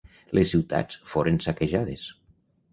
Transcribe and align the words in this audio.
Les 0.37 0.53
ciutats 0.55 0.97
foren 1.11 1.39
saquejades. 1.47 2.09